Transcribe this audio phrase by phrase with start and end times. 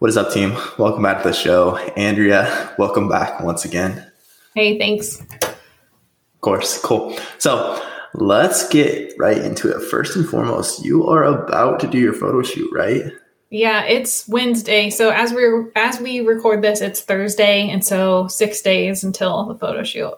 [0.00, 0.56] What is up, team?
[0.76, 1.76] Welcome back to the show.
[1.96, 4.04] Andrea, welcome back once again.
[4.52, 5.20] Hey, thanks.
[5.20, 7.16] Of course, cool.
[7.38, 7.80] So
[8.12, 9.80] let's get right into it.
[9.88, 13.04] First and foremost, you are about to do your photo shoot, right?
[13.50, 14.90] Yeah, it's Wednesday.
[14.90, 15.44] So as we
[15.76, 20.12] as we record this, it's Thursday, and so six days until the photo shoot.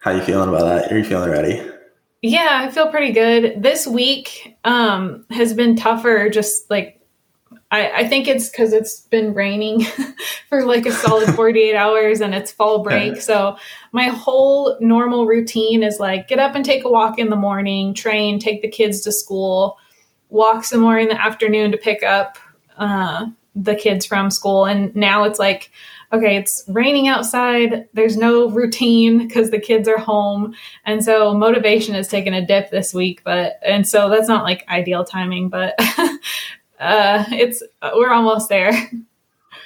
[0.00, 0.90] How you feeling about that?
[0.90, 1.62] Are you feeling ready?
[2.22, 3.62] Yeah, I feel pretty good.
[3.62, 6.30] This week um, has been tougher.
[6.30, 7.01] Just like
[7.72, 9.84] I, I think it's because it's been raining
[10.50, 13.20] for like a solid 48 hours and it's fall break.
[13.20, 13.56] So
[13.92, 17.94] my whole normal routine is like get up and take a walk in the morning,
[17.94, 19.78] train, take the kids to school,
[20.28, 22.36] walk some more in the afternoon to pick up
[22.76, 24.66] uh, the kids from school.
[24.66, 25.70] And now it's like,
[26.12, 27.88] okay, it's raining outside.
[27.94, 30.54] There's no routine because the kids are home.
[30.84, 34.68] And so motivation has taken a dip this week, but, and so that's not like
[34.68, 35.74] ideal timing, but
[36.82, 37.62] uh, it's
[37.94, 38.72] we're almost there.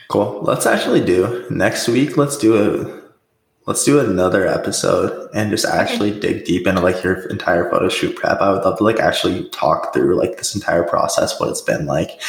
[0.09, 0.41] Cool.
[0.43, 2.17] Let's actually do next week.
[2.17, 3.03] Let's do a
[3.67, 6.21] let's do another episode and just actually okay.
[6.21, 8.41] dig deep into like your entire photo shoot prep.
[8.41, 11.87] I would love to like actually talk through like this entire process, what it's been
[11.87, 12.21] like,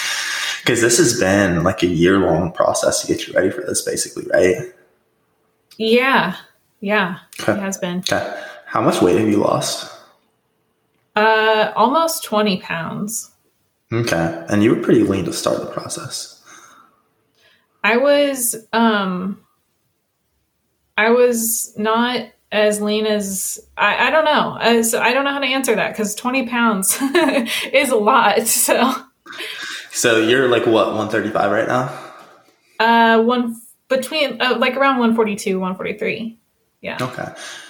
[0.62, 3.84] because this has been like a year long process to get you ready for this,
[3.84, 4.74] basically, right?
[5.78, 6.36] Yeah,
[6.82, 7.54] yeah, okay.
[7.54, 8.00] it has been.
[8.00, 8.44] Okay.
[8.66, 9.94] How much weight have you lost?
[11.16, 13.32] Uh, almost twenty pounds.
[13.92, 14.46] Okay.
[14.50, 16.44] And you were pretty lean to start the process.
[17.84, 19.40] I was um
[20.98, 24.58] I was not as lean as I, I don't know.
[24.60, 26.98] Uh, so I don't know how to answer that because 20 pounds
[27.74, 28.48] is a lot.
[28.48, 28.94] So
[29.92, 32.04] So you're like what, 135 right now?
[32.80, 33.56] Uh one
[33.88, 36.38] between uh, like around 142, 143.
[36.82, 36.98] Yeah.
[37.02, 37.24] Okay.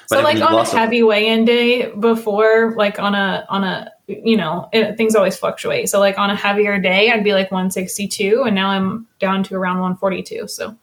[0.09, 4.37] But so like on a heavy weigh-in day before, like on a on a you
[4.37, 5.89] know it, things always fluctuate.
[5.89, 9.55] So like on a heavier day, I'd be like 162, and now I'm down to
[9.55, 10.47] around 142.
[10.47, 10.77] So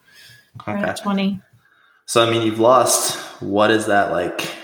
[0.60, 0.72] okay.
[0.72, 1.40] at 20.
[2.06, 3.18] So I mean, you've lost.
[3.42, 4.56] What is that like?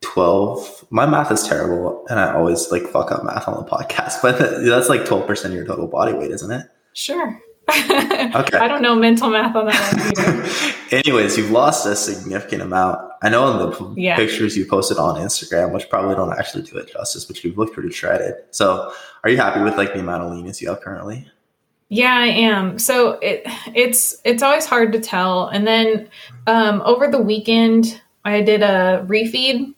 [0.00, 4.14] 12 my math is terrible and i always like fuck up math on the podcast
[4.22, 8.58] but that's like 12% of your total body weight isn't it sure okay.
[8.58, 10.96] I don't know mental math on that either.
[10.96, 13.07] Anyways, you've lost a significant amount.
[13.20, 14.16] I know in the yeah.
[14.16, 17.72] pictures you posted on Instagram, which probably don't actually do it justice, but you look
[17.72, 18.34] pretty shredded.
[18.50, 18.92] So,
[19.24, 21.28] are you happy with like the amount of leanness you have currently?
[21.88, 22.78] Yeah, I am.
[22.78, 23.42] So it
[23.74, 25.48] it's it's always hard to tell.
[25.48, 26.08] And then
[26.46, 29.74] um, over the weekend, I did a refeed,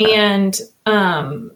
[0.00, 1.52] and um,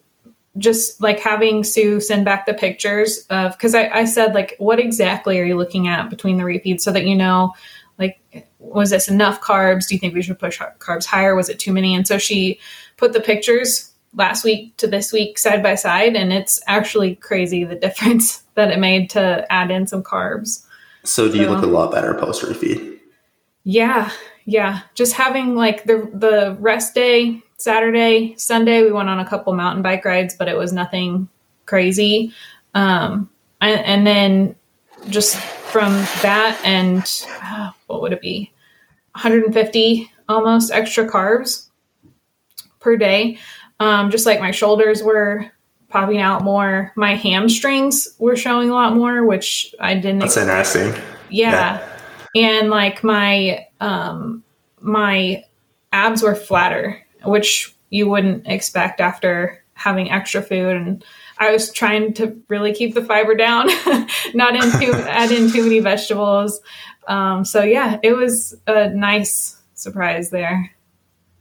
[0.56, 4.78] just like having Sue send back the pictures of because I, I said like what
[4.78, 7.55] exactly are you looking at between the refeeds so that you know
[7.99, 9.89] like was this enough carbs?
[9.89, 11.34] Do you think we should push carbs higher?
[11.34, 11.95] Was it too many?
[11.95, 12.59] And so she
[12.97, 17.65] put the pictures last week to this week side by side and it's actually crazy
[17.65, 20.65] the difference that it made to add in some carbs.
[21.05, 22.99] So do you so, look a lot better post refeed
[23.65, 24.11] yeah
[24.49, 24.81] yeah.
[24.95, 29.83] Just having like the the rest day Saturday, Sunday, we went on a couple mountain
[29.83, 31.29] bike rides, but it was nothing
[31.67, 32.33] crazy.
[32.73, 33.29] Um,
[33.61, 34.56] and, and then
[35.11, 35.93] just from
[36.23, 37.05] that and
[37.43, 38.50] uh, what would it be?
[39.19, 41.69] 150 almost extra carbs
[42.81, 43.39] per day.
[43.81, 45.51] Um, just like my shoulders were
[45.89, 46.93] popping out more.
[46.97, 50.21] My hamstrings were showing a lot more, which I didn't.
[50.21, 50.77] That's expect.
[50.77, 51.05] interesting.
[51.31, 51.87] Yeah.
[52.34, 52.51] yeah.
[52.59, 54.43] And like my, um,
[54.81, 55.45] my
[55.93, 61.05] abs were flatter which you wouldn't expect after having extra food and
[61.38, 63.69] I was trying to really keep the fiber down,
[64.34, 66.60] not into add in too many vegetables.
[67.06, 70.71] Um, so yeah, it was a nice surprise there.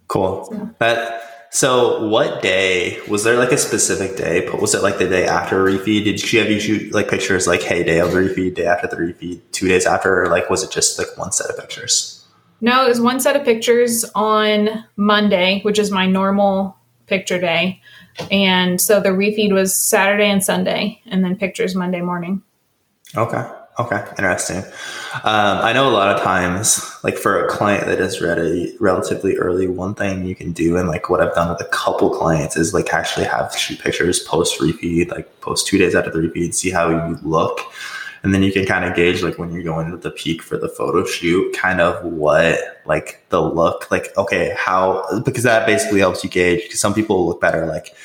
[0.07, 0.45] Cool.
[0.45, 0.69] So.
[0.79, 4.47] That so what day was there like a specific day?
[4.49, 6.03] Was it like the day after a refeed?
[6.03, 8.87] Did she have you shoot like pictures like hey day of the refeed, day after
[8.87, 12.25] the refeed, two days after, or like was it just like one set of pictures?
[12.59, 16.75] No, it was one set of pictures on Monday, which is my normal
[17.05, 17.81] picture day.
[18.31, 22.41] And so the refeed was Saturday and Sunday, and then pictures Monday morning.
[23.15, 23.49] Okay.
[23.79, 24.03] Okay.
[24.17, 24.63] Interesting.
[25.23, 29.37] Um, I know a lot of times, like for a client that is ready relatively
[29.37, 32.57] early, one thing you can do, and like what I've done with a couple clients,
[32.57, 36.55] is like actually have shoot pictures post refeed, like post two days after the refeed,
[36.55, 37.61] see how you look
[38.23, 40.57] and then you can kind of gauge like when you're going to the peak for
[40.57, 45.99] the photo shoot kind of what like the look like okay how because that basically
[45.99, 47.95] helps you gauge because some people look better like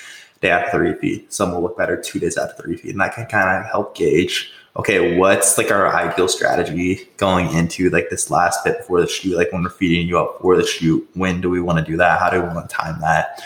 [0.43, 3.15] day after the refeed some will look better two days after the refeed and that
[3.15, 8.31] can kind of help gauge okay what's like our ideal strategy going into like this
[8.31, 11.41] last bit before the shoot like when we're feeding you up for the shoot when
[11.41, 13.43] do we want to do that how do we want to time that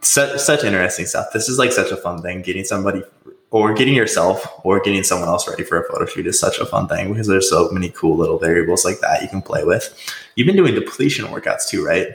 [0.00, 3.02] such, such interesting stuff this is like such a fun thing getting somebody
[3.50, 6.66] or getting yourself or getting someone else ready for a photo shoot is such a
[6.66, 9.94] fun thing because there's so many cool little variables like that you can play with.
[10.34, 12.08] You've been doing depletion workouts too, right?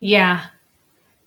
[0.00, 0.46] Yeah.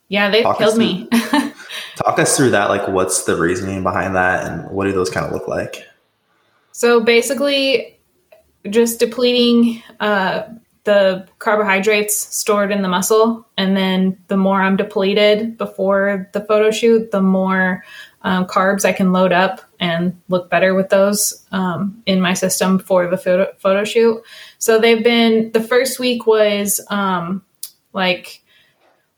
[0.09, 1.09] Yeah, they've talk killed me.
[1.95, 2.69] talk us through that.
[2.69, 5.83] Like, what's the reasoning behind that, and what do those kind of look like?
[6.71, 7.99] So basically,
[8.69, 10.43] just depleting uh,
[10.83, 16.71] the carbohydrates stored in the muscle, and then the more I'm depleted before the photo
[16.71, 17.83] shoot, the more
[18.21, 22.79] um, carbs I can load up and look better with those um, in my system
[22.79, 24.21] for the photo, photo shoot.
[24.57, 27.43] So they've been the first week was um,
[27.93, 28.43] like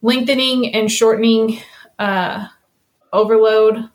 [0.01, 1.59] lengthening and shortening
[1.99, 2.47] uh,
[3.13, 3.89] overload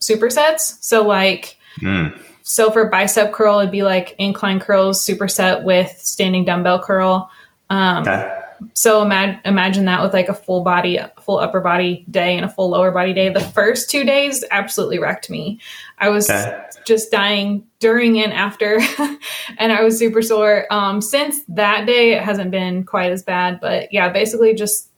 [0.00, 0.82] supersets.
[0.82, 2.18] So like mm.
[2.42, 7.30] so for bicep curl, it'd be like incline curls superset with standing dumbbell curl.
[7.70, 8.38] Um, okay.
[8.74, 12.48] So imagine imagine that with like a full body, full upper body day and a
[12.48, 13.28] full lower body day.
[13.28, 15.58] The first two days absolutely wrecked me.
[15.98, 16.64] I was okay.
[16.84, 18.80] just dying during and after,
[19.58, 20.72] and I was super sore.
[20.72, 24.90] Um, since that day, it hasn't been quite as bad, but yeah, basically just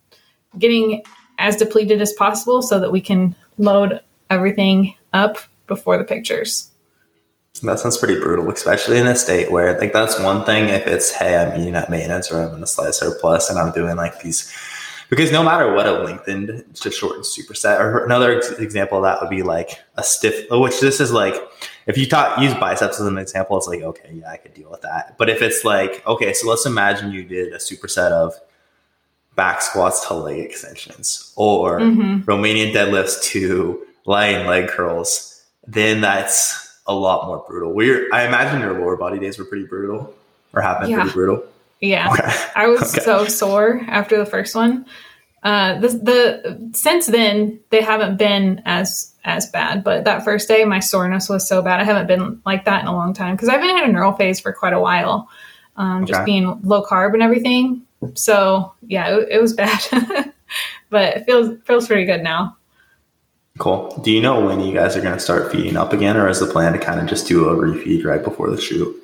[0.59, 1.03] getting
[1.39, 4.01] as depleted as possible so that we can load
[4.31, 6.71] everything up before the pictures.
[7.63, 11.13] That sounds pretty brutal, especially in a state where like that's one thing if it's
[11.13, 14.21] hey, I'm eating at maintenance or I'm in a slight surplus and I'm doing like
[14.21, 14.53] these
[15.09, 19.31] because no matter what a lengthened to shortened superset or another example of that would
[19.31, 21.35] be like a stiff oh, which this is like
[21.87, 24.71] if you taught use biceps as an example, it's like okay, yeah, I could deal
[24.71, 25.17] with that.
[25.19, 28.35] But if it's like, okay, so let's imagine you did a superset of
[29.37, 32.29] back squats to leg extensions or mm-hmm.
[32.31, 37.73] Romanian deadlifts to lying leg curls, then that's a lot more brutal.
[37.73, 40.15] We're I imagine your lower body days were pretty brutal
[40.53, 41.01] or have been yeah.
[41.01, 41.45] pretty brutal.
[41.81, 42.13] Yeah.
[42.13, 42.33] Okay.
[42.55, 43.05] I was okay.
[43.05, 44.87] so sore after the first one.
[45.43, 50.65] Uh, the, the since then they haven't been as as bad, but that first day
[50.65, 51.81] my soreness was so bad.
[51.81, 54.13] I haven't been like that in a long time because I've been in a neural
[54.13, 55.29] phase for quite a while,
[55.77, 56.13] um, okay.
[56.13, 57.83] just being low carb and everything.
[58.15, 59.81] So yeah, it, it was bad,
[60.91, 62.57] but it feels feels pretty good now.
[63.59, 63.97] Cool.
[64.03, 66.41] Do you know when you guys are going to start feeding up again, or is
[66.41, 69.01] the plan to kind of just do a refeed right before the shoot?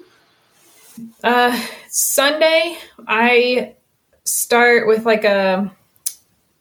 [1.23, 1.59] Uh,
[1.89, 2.77] Sunday,
[3.07, 3.77] I
[4.25, 5.73] start with like a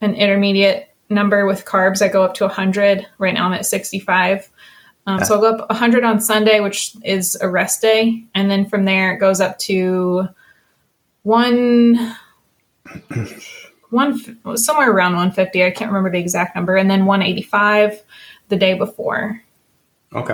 [0.01, 2.01] an intermediate number with carbs.
[2.01, 3.05] I go up to 100.
[3.17, 4.49] Right now, I'm at 65.
[5.07, 8.69] Um, So I'll go up 100 on Sunday, which is a rest day, and then
[8.69, 10.27] from there it goes up to
[11.23, 12.15] one
[13.89, 18.03] one somewhere around 150 i can't remember the exact number and then 185
[18.49, 19.41] the day before.
[20.13, 20.33] Okay.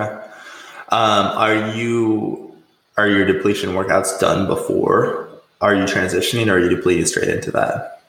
[0.88, 2.54] Um, are you
[2.96, 5.28] are your depletion workouts done before?
[5.60, 8.02] Are you transitioning or are you depleting straight into that?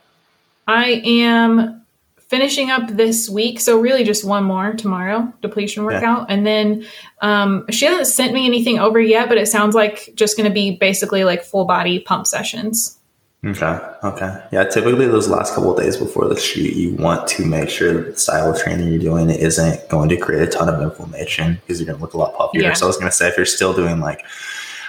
[0.68, 1.86] I am
[2.28, 6.36] finishing up this week so really just one more tomorrow depletion workout yeah.
[6.36, 6.86] and then
[7.22, 10.54] um, she hasn't sent me anything over yet but it sounds like just going to
[10.54, 12.97] be basically like full body pump sessions
[13.46, 13.80] Okay.
[14.04, 14.44] Okay.
[14.52, 14.64] Yeah.
[14.66, 18.18] Typically, those last couple days before the shoot, you want to make sure that the
[18.18, 21.86] style of training you're doing isn't going to create a ton of inflammation because you're
[21.86, 22.62] going to look a lot puffier.
[22.62, 22.74] Yeah.
[22.74, 24.26] So I was going to say, if you're still doing like,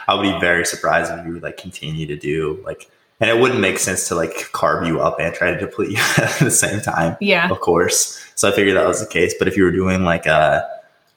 [0.08, 2.90] I would be very surprised if you would like continue to do like,
[3.20, 5.98] and it wouldn't make sense to like carve you up and try to deplete you
[6.24, 7.18] at the same time.
[7.20, 7.50] Yeah.
[7.50, 8.24] Of course.
[8.34, 9.34] So I figured that was the case.
[9.38, 10.66] But if you were doing like a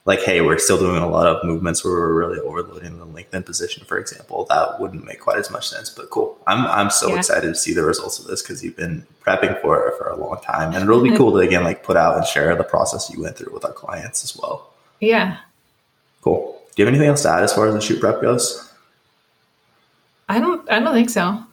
[0.06, 3.46] like, hey, we're still doing a lot of movements where we're really overloading the lengthened
[3.46, 5.90] position, for example, that wouldn't make quite as much sense.
[5.90, 6.38] But cool.
[6.48, 7.18] I'm I'm so yeah.
[7.18, 10.16] excited to see the results of this because you've been prepping for it for a
[10.16, 10.74] long time.
[10.74, 13.38] And it'll be cool to again like put out and share the process you went
[13.38, 14.74] through with our clients as well.
[15.00, 15.38] Yeah.
[16.22, 16.60] Cool.
[16.76, 18.72] Do you have anything else to add as far as the shoot prep goes?
[20.30, 21.44] I don't I don't think so.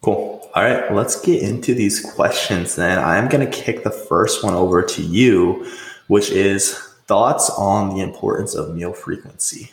[0.00, 0.48] Cool.
[0.54, 2.98] All right, let's get into these questions then.
[2.98, 5.70] I'm going to kick the first one over to you,
[6.06, 9.72] which is Thoughts on the importance of meal frequency?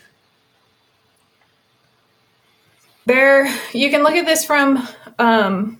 [3.05, 4.87] There, you can look at this from
[5.19, 5.79] um,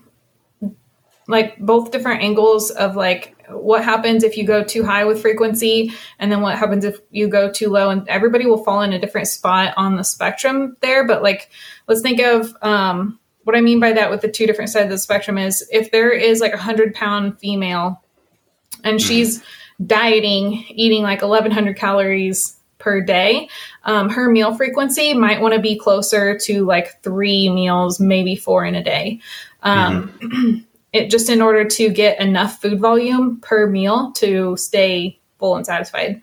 [1.28, 5.92] like both different angles of like what happens if you go too high with frequency
[6.20, 9.00] and then what happens if you go too low and everybody will fall in a
[9.00, 11.50] different spot on the spectrum there but like
[11.88, 14.92] let's think of um, what i mean by that with the two different sides of
[14.92, 18.02] the spectrum is if there is like a hundred pound female
[18.84, 19.08] and mm-hmm.
[19.08, 19.44] she's
[19.86, 23.48] dieting, eating like 1100 calories per day,
[23.86, 28.66] um, her meal frequency might want to be closer to like three meals, maybe four
[28.66, 29.20] in a day.
[29.64, 30.58] Um, mm-hmm.
[30.92, 35.66] it just in order to get enough food volume per meal to stay full and
[35.66, 36.22] satisfied.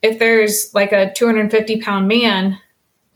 [0.00, 2.58] If there's like a 250 pound man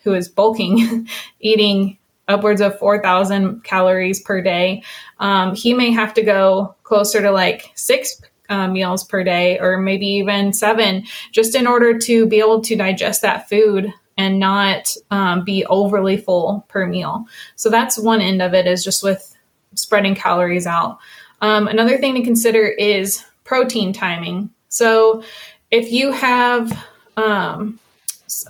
[0.02, 1.08] who is bulking,
[1.40, 4.82] eating upwards of 4,000 calories per day,
[5.20, 8.20] um, he may have to go closer to like six
[8.52, 12.76] uh, meals per day, or maybe even seven, just in order to be able to
[12.76, 17.24] digest that food and not um, be overly full per meal.
[17.56, 19.34] So that's one end of it is just with
[19.74, 20.98] spreading calories out.
[21.40, 24.50] Um, another thing to consider is protein timing.
[24.68, 25.22] So
[25.70, 27.78] if you have, um,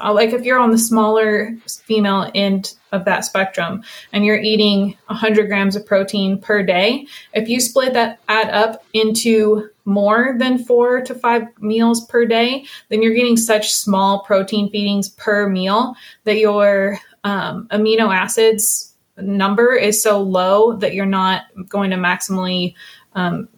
[0.00, 5.48] like if you're on the smaller female end of that spectrum and you're eating 100
[5.48, 11.00] grams of protein per day, if you split that add up into more than four
[11.00, 16.38] to five meals per day, then you're getting such small protein feedings per meal that
[16.38, 22.74] your um, amino acids number is so low that you're not going to maximally
[23.14, 23.48] um,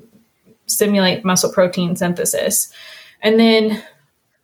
[0.66, 2.72] stimulate muscle protein synthesis.
[3.22, 3.82] And then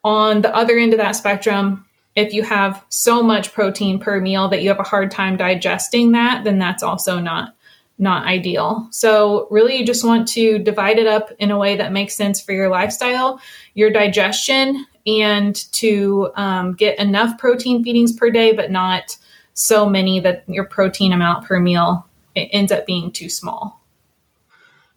[0.04, 4.48] on the other end of that spectrum, if you have so much protein per meal
[4.48, 7.54] that you have a hard time digesting that, then that's also not
[7.98, 8.88] not ideal.
[8.90, 12.40] So really you just want to divide it up in a way that makes sense
[12.40, 13.42] for your lifestyle,
[13.74, 19.18] your digestion, and to um, get enough protein feedings per day, but not
[19.52, 23.82] so many that your protein amount per meal ends up being too small.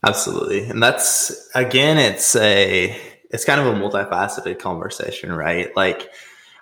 [0.06, 0.64] Absolutely.
[0.64, 2.98] And that's again, it's a
[3.34, 5.76] it's kind of a multifaceted conversation, right?
[5.76, 6.10] Like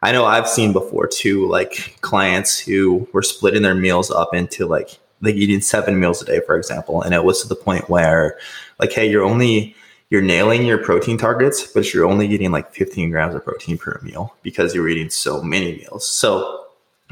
[0.02, 4.66] I know I've seen before too, like clients who were splitting their meals up into
[4.66, 7.02] like like eating seven meals a day, for example.
[7.04, 8.40] And it was to the point where
[8.80, 9.76] like, hey, you're only
[10.10, 14.00] you're nailing your protein targets, but you're only getting like 15 grams of protein per
[14.02, 16.08] meal because you're eating so many meals.
[16.08, 16.66] So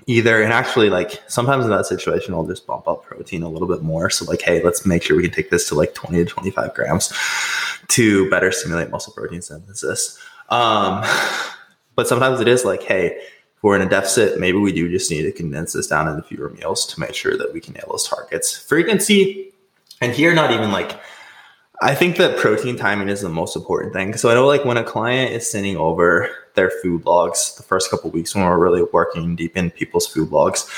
[0.07, 3.67] either and actually like sometimes in that situation I'll just bump up protein a little
[3.67, 4.09] bit more.
[4.09, 6.73] So like, hey, let's make sure we can take this to like 20 to 25
[6.73, 7.13] grams
[7.89, 10.19] to better stimulate muscle protein synthesis.
[10.49, 11.03] Um,
[11.95, 13.17] but sometimes it is like, hey,
[13.59, 16.23] if we're in a deficit, maybe we do just need to condense this down into
[16.23, 18.57] fewer meals to make sure that we can nail those targets.
[18.57, 19.51] Frequency,
[19.99, 20.97] and here, not even like,
[21.81, 24.15] I think that protein timing is the most important thing.
[24.17, 27.89] So I know like when a client is sending over their food logs the first
[27.89, 30.69] couple weeks when we're really working deep in people's food logs,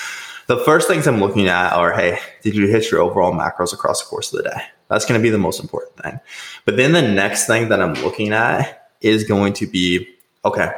[0.45, 4.01] the first things I'm looking at are, hey, did you hit your overall macros across
[4.01, 4.61] the course of the day?
[4.89, 6.19] That's going to be the most important thing.
[6.65, 10.07] But then the next thing that I'm looking at is going to be,
[10.45, 10.71] okay,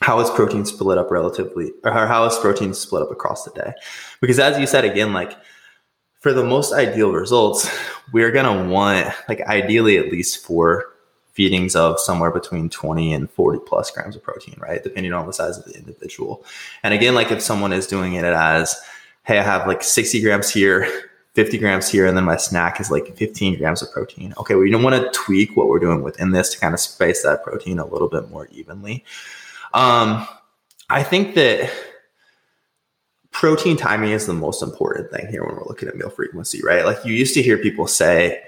[0.00, 3.72] how is protein split up relatively or how is protein split up across the day
[4.20, 5.38] because as you said again like
[6.24, 7.70] for the most ideal results
[8.14, 10.86] we're going to want like ideally at least four
[11.34, 14.82] feedings of somewhere between 20 and 40 plus grams of protein right?
[14.82, 16.42] Depending on the size of the individual.
[16.82, 18.74] And again like if someone is doing it as
[19.24, 20.90] hey i have like 60 grams here
[21.34, 24.32] 50 grams here and then my snack is like 15 grams of protein.
[24.38, 27.22] Okay we don't want to tweak what we're doing within this to kind of space
[27.22, 29.04] that protein a little bit more evenly.
[29.74, 30.26] Um,
[30.88, 31.70] I think that
[33.44, 36.86] protein timing is the most important thing here when we're looking at meal frequency, right?
[36.86, 38.42] Like you used to hear people say,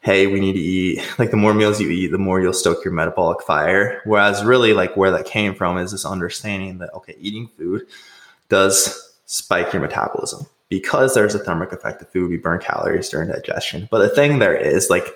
[0.00, 2.84] hey, we need to eat, like the more meals you eat, the more you'll stoke
[2.84, 4.02] your metabolic fire.
[4.04, 7.86] Whereas really like where that came from is this understanding that, okay, eating food
[8.50, 12.28] does spike your metabolism because there's a thermic effect of food.
[12.28, 13.88] We burn calories during digestion.
[13.90, 15.06] But the thing there is like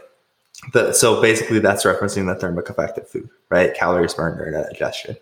[0.72, 3.74] the, so basically that's referencing the thermic effect of food, right?
[3.74, 5.14] Calories burned during digestion.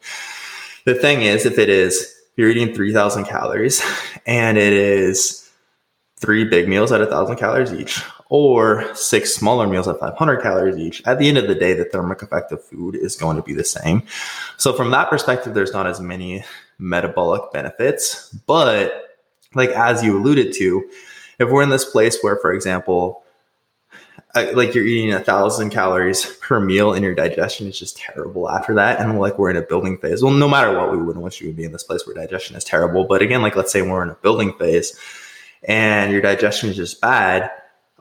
[0.84, 3.82] The thing is, if it is, you're eating 3000 calories
[4.26, 5.50] and it is
[6.16, 11.02] three big meals at 1000 calories each or six smaller meals at 500 calories each.
[11.06, 13.52] At the end of the day the thermic effect of food is going to be
[13.52, 14.02] the same.
[14.56, 16.44] So from that perspective there's not as many
[16.78, 19.16] metabolic benefits but
[19.54, 20.88] like as you alluded to
[21.38, 23.23] if we're in this place where for example
[24.34, 28.74] like you're eating a thousand calories per meal and your digestion is just terrible after
[28.74, 29.00] that.
[29.00, 30.22] And like we're in a building phase.
[30.22, 32.56] Well, no matter what, we wouldn't want you to be in this place where digestion
[32.56, 33.04] is terrible.
[33.04, 34.98] But again, like let's say we're in a building phase
[35.62, 37.50] and your digestion is just bad.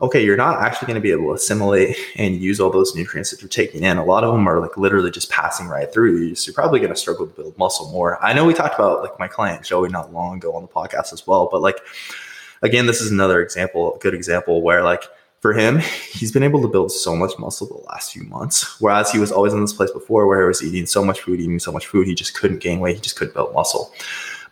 [0.01, 3.29] Okay, you're not actually going to be able to assimilate and use all those nutrients
[3.29, 3.97] that you're taking in.
[3.97, 6.35] A lot of them are like literally just passing right through you.
[6.35, 8.21] So you're probably going to struggle to build muscle more.
[8.23, 11.13] I know we talked about like my client Joey not long ago on the podcast
[11.13, 11.77] as well, but like
[12.63, 15.03] again, this is another example, a good example where like
[15.43, 18.79] for him, he's been able to build so much muscle the last few months.
[18.79, 21.41] Whereas he was always in this place before where he was eating so much food,
[21.41, 22.95] eating so much food, he just couldn't gain weight.
[22.95, 23.91] He just couldn't build muscle.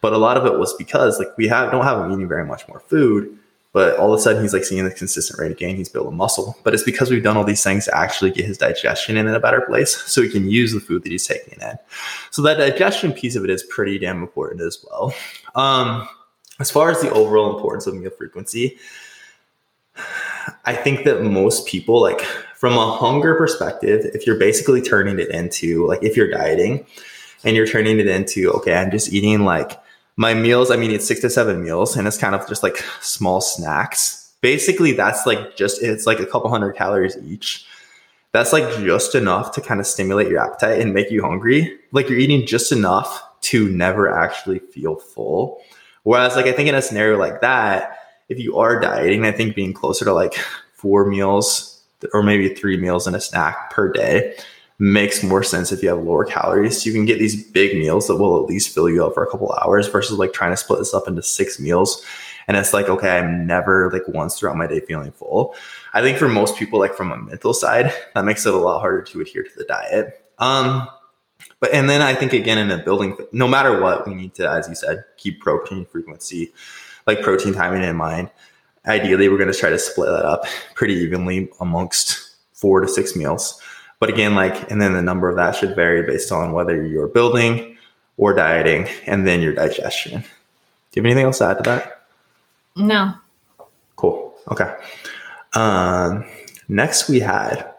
[0.02, 2.44] But a lot of it was because like we have don't have him eating very
[2.44, 3.40] much more food,
[3.72, 5.78] but all of a sudden he's like seeing the consistent rate of gain.
[5.78, 6.58] He's building muscle.
[6.66, 9.40] But it's because we've done all these things to actually get his digestion in a
[9.40, 11.78] better place so he can use the food that he's taking in.
[12.32, 15.14] So that digestion piece of it is pretty damn important as well.
[15.56, 16.06] Um,
[16.60, 18.78] as far as the overall importance of meal frequency,
[20.66, 22.22] I think that most people, like
[22.56, 26.86] from a hunger perspective, if you're basically turning it into like if you're dieting
[27.44, 29.80] and you're turning it into, okay, I'm just eating like
[30.16, 32.78] my meals, I mean, it's six to seven meals and it's kind of just like
[33.02, 34.32] small snacks.
[34.42, 37.66] Basically, that's like just, it's like a couple hundred calories each.
[38.32, 41.78] that's like just enough to kind of stimulate your appetite and make you hungry.
[41.92, 45.62] Like you're eating just enough to never actually feel full.
[46.04, 48.00] Whereas, like, I think in a scenario like that,
[48.32, 50.34] if you are dieting, I think being closer to like
[50.74, 51.84] four meals
[52.14, 54.36] or maybe three meals and a snack per day
[54.80, 56.82] makes more sense if you have lower calories.
[56.82, 59.24] So you can get these big meals that will at least fill you up for
[59.24, 62.04] a couple hours versus like trying to split this up into six meals.
[62.48, 65.56] And it's like, okay, I'm never like once throughout my day feeling full.
[65.94, 68.80] I think for most people, like from a mental side, that makes it a lot
[68.80, 70.26] harder to adhere to the diet.
[70.40, 70.88] Um,
[71.60, 74.50] but and then I think again in a building, no matter what, we need to,
[74.50, 76.54] as you said, keep protein frequency,
[77.08, 78.30] like protein timing in mind.
[78.86, 83.16] Ideally, we're going to try to split that up pretty evenly amongst four to six
[83.16, 83.62] meals.
[84.00, 87.08] But again, like, and then the number of that should vary based on whether you're
[87.08, 87.78] building
[88.18, 90.22] or dieting, and then your digestion.
[90.22, 90.28] Do
[90.96, 92.02] you have anything else to add to that?
[92.76, 93.14] No.
[93.96, 94.36] Cool.
[94.52, 94.76] Okay.
[95.54, 96.26] Um,
[96.68, 97.72] next, we had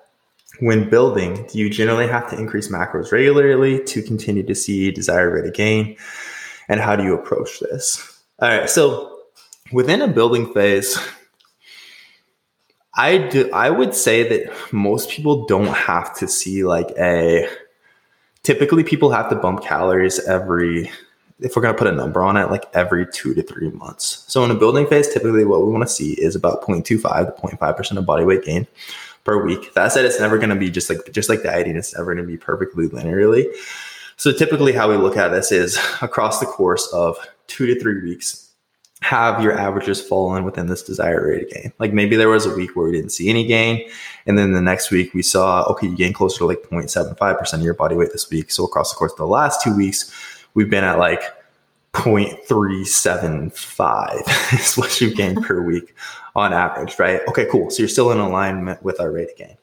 [0.61, 5.33] when building, do you generally have to increase macros regularly to continue to see desired
[5.33, 5.97] rate of gain?
[6.69, 8.21] And how do you approach this?
[8.41, 8.71] All right.
[8.71, 9.12] So
[9.73, 10.99] within a building phase,
[12.95, 17.49] I do I would say that most people don't have to see like a
[18.43, 20.91] typically people have to bump calories every
[21.41, 24.25] if we're going to put a number on it like every 2 to 3 months.
[24.29, 27.57] So in a building phase typically what we want to see is about 0.25 to
[27.57, 28.67] 0.5% of body weight gain
[29.25, 29.73] per week.
[29.75, 31.77] That said, it's never going to be just like just like dieting.
[31.77, 33.47] It's never going to be perfectly linearly.
[34.17, 38.03] So typically, how we look at this is across the course of two to three
[38.03, 38.52] weeks,
[39.03, 41.73] have your averages fallen within this desired rate of gain.
[41.79, 43.89] Like maybe there was a week where we didn't see any gain,
[44.27, 47.61] and then the next week we saw okay, you gain closer to like 0.75 percent
[47.61, 48.51] of your body weight this week.
[48.51, 50.13] So across the course of the last two weeks,
[50.55, 51.23] we've been at like
[51.95, 55.95] 0.375 is what you gain per week
[56.35, 57.21] on average, right?
[57.29, 57.71] Okay, cool.
[57.71, 59.57] So you're still in alignment with our rate of gain.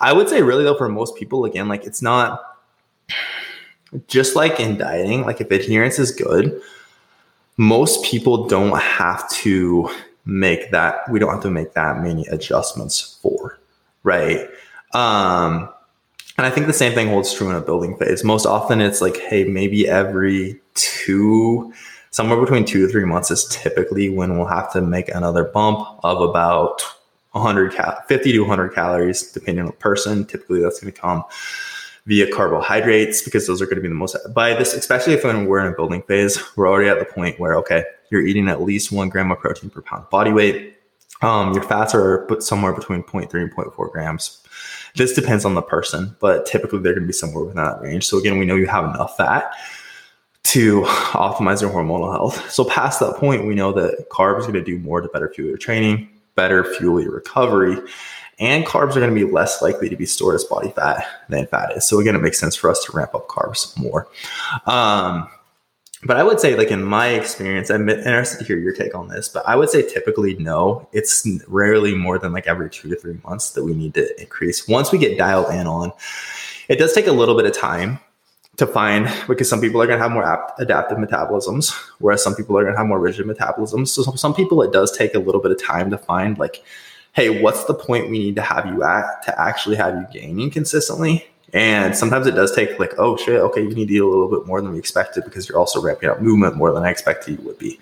[0.00, 2.42] I would say, really, though, for most people, again, like it's not
[4.08, 6.60] just like in dieting, like if adherence is good,
[7.56, 9.88] most people don't have to
[10.24, 13.58] make that, we don't have to make that many adjustments for,
[14.02, 14.48] right?
[14.94, 15.68] Um,
[16.38, 18.24] and I think the same thing holds true in a building phase.
[18.24, 21.72] Most often it's like, hey, maybe every two,
[22.10, 25.86] somewhere between two to three months is typically when we'll have to make another bump
[26.02, 26.82] of about
[27.32, 30.24] 100 cal- 50 to 100 calories, depending on the person.
[30.24, 31.24] Typically, that's going to come
[32.06, 35.64] via carbohydrates because those are going to be the most by this, especially if we're
[35.64, 38.92] in a building phase, we're already at the point where okay, you're eating at least
[38.92, 40.76] one gram of protein per pound body weight.
[41.22, 44.42] Um, your fats are put somewhere between 0.3 and 0.4 grams.
[44.96, 48.06] This depends on the person, but typically they're going to be somewhere within that range.
[48.06, 49.52] So again, we know you have enough fat
[50.44, 52.50] to optimize your hormonal health.
[52.50, 55.32] So past that point, we know that carbs are going to do more to better
[55.32, 57.78] fuel your training, better fuel your recovery,
[58.42, 61.46] and carbs are going to be less likely to be stored as body fat than
[61.46, 61.86] fat is.
[61.86, 64.08] So again, it makes sense for us to ramp up carbs more.
[64.66, 65.28] Um,
[66.04, 69.06] but I would say, like in my experience, I'm interested to hear your take on
[69.06, 69.28] this.
[69.28, 73.20] But I would say typically no, it's rarely more than like every two to three
[73.22, 74.66] months that we need to increase.
[74.66, 75.92] Once we get dialed in on,
[76.68, 78.00] it does take a little bit of time
[78.56, 82.34] to find because some people are going to have more ap- adaptive metabolisms, whereas some
[82.34, 83.88] people are going to have more rigid metabolisms.
[83.88, 86.64] So some people, it does take a little bit of time to find like,
[87.12, 90.50] hey, what's the point we need to have you at to actually have you gaining
[90.50, 91.26] consistently?
[91.52, 94.28] And sometimes it does take like, oh shit, okay, you need to eat a little
[94.28, 97.38] bit more than we expected because you're also ramping up movement more than I expected
[97.38, 97.78] you would be.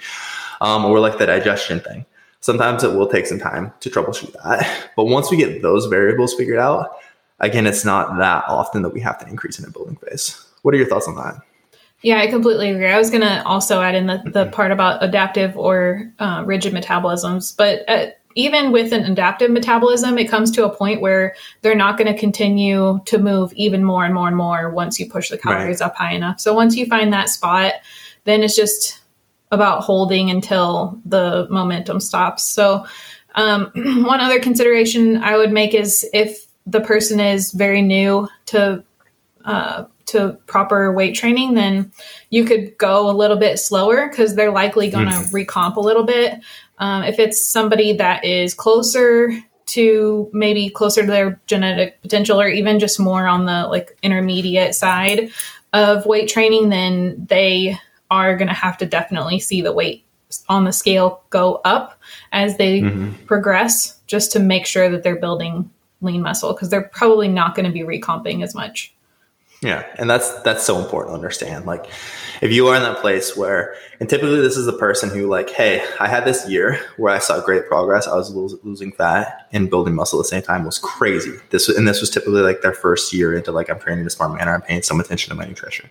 [0.61, 2.05] Um, or like the digestion thing.
[2.41, 4.91] Sometimes it will take some time to troubleshoot that.
[4.97, 6.97] But once we get those variables figured out,
[7.39, 10.45] again, it's not that often that we have to increase in a building phase.
[10.63, 11.41] What are your thoughts on that?
[12.03, 12.89] Yeah, I completely agree.
[12.89, 16.73] I was going to also add in the, the part about adaptive or uh, rigid
[16.73, 21.75] metabolisms, but uh, even with an adaptive metabolism, it comes to a point where they're
[21.75, 25.31] not going to continue to move even more and more and more once you push
[25.31, 25.87] the calories right.
[25.87, 26.41] up high enough.
[26.41, 27.75] So once you find that spot,
[28.25, 29.01] then it's just
[29.51, 32.45] about holding until the momentum stops.
[32.45, 32.87] So
[33.35, 33.73] um,
[34.05, 38.85] one other consideration I would make is if the person is very new to
[39.45, 41.93] uh, to proper weight training, then
[42.31, 45.33] you could go a little bit slower because they're likely going to mm.
[45.33, 46.41] recomp a little bit.
[46.81, 49.31] Um, if it's somebody that is closer
[49.67, 54.75] to maybe closer to their genetic potential or even just more on the like intermediate
[54.75, 55.31] side
[55.73, 57.79] of weight training, then they
[58.11, 60.05] are going to have to definitely see the weight
[60.49, 62.01] on the scale go up
[62.33, 63.13] as they mm-hmm.
[63.27, 67.67] progress just to make sure that they're building lean muscle because they're probably not going
[67.67, 68.93] to be recomping as much.
[69.63, 71.67] Yeah, and that's that's so important to understand.
[71.67, 71.85] Like,
[72.41, 75.51] if you are in that place where, and typically this is the person who, like,
[75.51, 78.09] hey, I had this year where I saw great progress.
[78.09, 80.65] I was lo- losing fat and building muscle at the same time.
[80.65, 81.33] Was crazy.
[81.51, 84.11] This and this was typically like their first year into like I'm training in a
[84.11, 84.55] smart manner.
[84.55, 85.91] I'm paying some attention to my nutrition,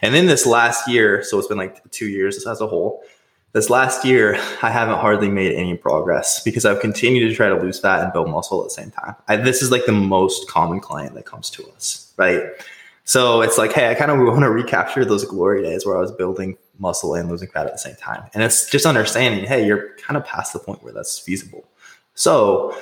[0.00, 3.02] and then this last year, so it's been like two years as a whole.
[3.52, 7.54] This last year, I haven't hardly made any progress because I've continued to try to
[7.54, 9.14] lose fat and build muscle at the same time.
[9.28, 12.42] I, this is like the most common client that comes to us, right?
[13.04, 16.00] So it's like, hey, I kind of want to recapture those glory days where I
[16.00, 18.24] was building muscle and losing fat at the same time.
[18.32, 21.64] And it's just understanding, hey, you're kind of past the point where that's feasible.
[22.14, 22.76] So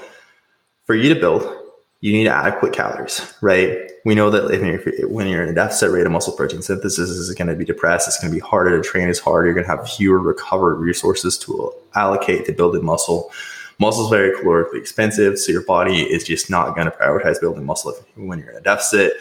[0.85, 1.43] for you to build,
[2.01, 3.91] you need adequate calories, right?
[4.05, 7.33] We know that you're, when you're in a deficit rate of muscle protein synthesis is
[7.35, 8.09] going to be depressed.
[8.09, 9.47] It's going to be harder to train as hard.
[9.47, 13.31] You're going to have fewer recovered resources to allocate to building muscle.
[13.79, 17.65] Muscle is very calorically expensive, so your body is just not going to prioritize building
[17.65, 19.15] muscle when you're in a deficit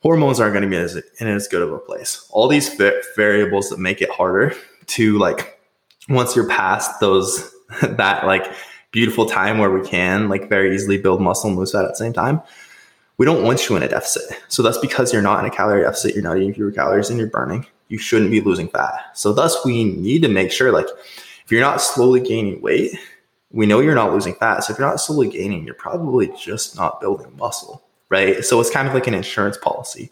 [0.00, 2.26] hormones aren't going to be as, in as good of a place.
[2.30, 2.74] All these
[3.16, 4.54] variables that make it harder
[4.86, 5.60] to like
[6.08, 8.52] once you're past those that like
[8.90, 11.96] beautiful time where we can like very easily build muscle and lose fat at the
[11.96, 12.40] same time.
[13.18, 14.40] We don't want you in a deficit.
[14.46, 16.14] So that's because you're not in a calorie deficit.
[16.14, 17.66] You're not eating fewer calories and you're burning.
[17.88, 18.94] You shouldn't be losing fat.
[19.14, 20.86] So thus we need to make sure like
[21.44, 22.92] if you're not slowly gaining weight,
[23.50, 24.62] we know you're not losing fat.
[24.62, 28.44] So if you're not slowly gaining, you're probably just not building muscle right?
[28.44, 30.10] So it's kind of like an insurance policy.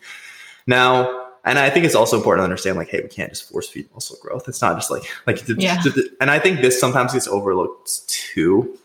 [0.66, 3.68] Now, and I think it's also important to understand, like, hey, we can't just force
[3.68, 4.48] feed muscle growth.
[4.48, 5.80] It's not just like, like, yeah.
[6.20, 8.76] and I think this sometimes gets overlooked too,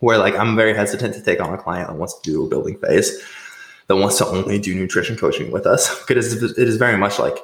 [0.00, 2.48] where like I'm very hesitant to take on a client that wants to do a
[2.48, 3.22] building phase,
[3.86, 7.38] that wants to only do nutrition coaching with us, because it is very much like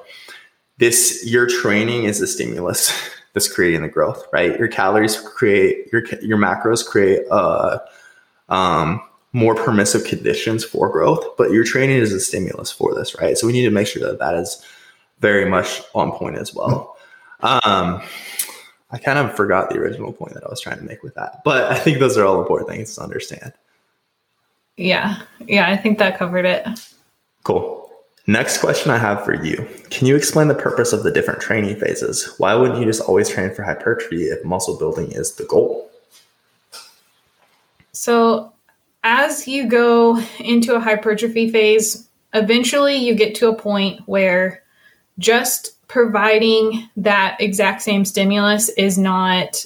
[0.76, 1.24] this.
[1.26, 2.92] Your training is the stimulus
[3.32, 4.58] that's creating the growth, right?
[4.58, 7.78] Your calories create your your macros create uh
[8.50, 9.00] um
[9.32, 13.38] more permissive conditions for growth, but your training is a stimulus for this, right?
[13.38, 14.64] So we need to make sure that that is
[15.20, 16.96] very much on point as well.
[17.42, 18.02] Um,
[18.90, 21.42] I kind of forgot the original point that I was trying to make with that,
[21.44, 23.52] but I think those are all important things to understand.
[24.76, 25.22] Yeah.
[25.46, 25.68] Yeah.
[25.68, 26.66] I think that covered it.
[27.44, 27.88] Cool.
[28.26, 29.66] Next question I have for you.
[29.90, 32.34] Can you explain the purpose of the different training phases?
[32.38, 35.90] Why wouldn't you just always train for hypertrophy if muscle building is the goal?
[37.92, 38.52] So
[39.02, 44.62] as you go into a hypertrophy phase, eventually you get to a point where
[45.18, 49.64] just providing that exact same stimulus is not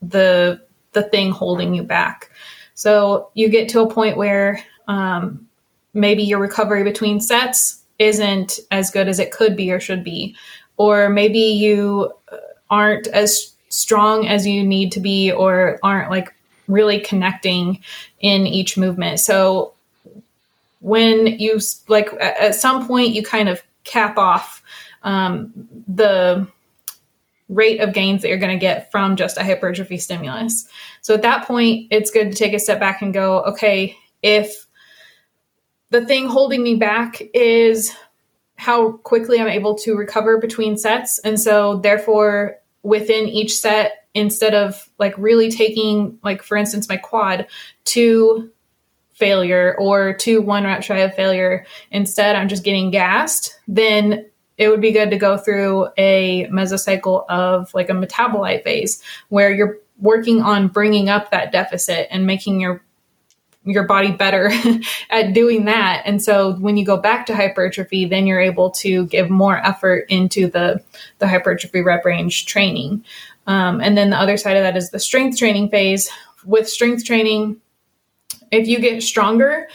[0.00, 0.60] the
[0.92, 2.30] the thing holding you back.
[2.74, 5.48] So you get to a point where um,
[5.94, 10.36] maybe your recovery between sets isn't as good as it could be or should be,
[10.76, 12.12] or maybe you
[12.70, 16.34] aren't as strong as you need to be, or aren't like
[16.72, 17.82] really connecting
[18.20, 19.20] in each movement.
[19.20, 19.74] So
[20.80, 24.62] when you like at some point you kind of cap off
[25.02, 25.52] um,
[25.88, 26.46] the
[27.48, 30.66] rate of gains that you're going to get from just a hypertrophy stimulus.
[31.02, 34.66] So at that point, it's good to take a step back and go, okay, if
[35.90, 37.94] the thing holding me back is
[38.56, 41.18] how quickly I'm able to recover between sets.
[41.18, 46.98] And so, therefore, within each set, instead of like really taking like for instance my
[46.98, 47.46] quad
[47.84, 48.50] to
[49.14, 51.64] failure or to one rep shy of failure.
[51.90, 54.26] Instead i'm just getting gassed then
[54.58, 59.50] it would be good to go through a mesocycle of like a metabolite phase where
[59.50, 62.84] you're working on bringing up that deficit and making your
[63.64, 64.50] your body better
[65.10, 69.06] at doing that and so when you go back to hypertrophy then you're able to
[69.06, 70.82] give more effort into the
[71.20, 73.04] the hypertrophy rep range training
[73.46, 76.10] um, and then the other side of that is the strength training phase.
[76.44, 77.60] With strength training,
[78.50, 79.68] if you get stronger,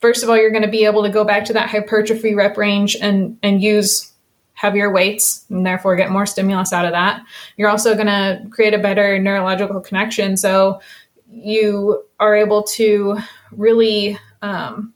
[0.00, 2.56] first of all, you're going to be able to go back to that hypertrophy rep
[2.56, 4.12] range and and use
[4.54, 7.22] heavier weights and therefore get more stimulus out of that.
[7.56, 10.80] You're also going to create a better neurological connection, so
[11.28, 13.18] you are able to
[13.52, 14.94] really um,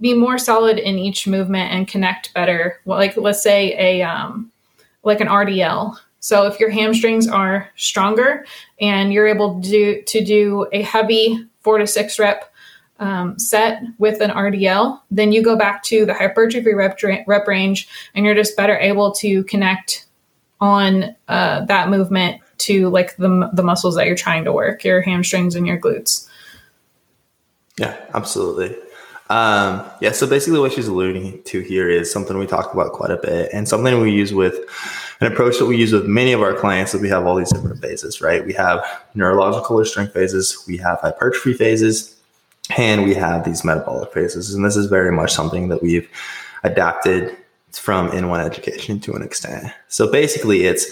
[0.00, 2.80] be more solid in each movement and connect better.
[2.84, 4.52] Well, like let's say a um,
[5.02, 5.96] like an RDL
[6.26, 8.44] so if your hamstrings are stronger
[8.80, 12.52] and you're able to do, to do a heavy four to six rep
[12.98, 17.88] um, set with an RDL, then you go back to the hypertrophy rep, rep range
[18.12, 20.06] and you're just better able to connect
[20.60, 25.00] on uh, that movement to like the, the muscles that you're trying to work, your
[25.00, 26.28] hamstrings and your glutes.
[27.78, 28.76] Yeah, absolutely.
[29.28, 33.10] Um, yeah, so basically what she's alluding to here is something we talk about quite
[33.10, 34.54] a bit and something we use with
[35.20, 37.52] an approach that we use with many of our clients that we have all these
[37.52, 38.46] different phases, right?
[38.46, 42.16] We have neurological or strength phases, we have hypertrophy phases,
[42.76, 44.54] and we have these metabolic phases.
[44.54, 46.08] And this is very much something that we've
[46.62, 47.36] adapted
[47.72, 49.72] from N1 Education to an extent.
[49.88, 50.90] So basically, it's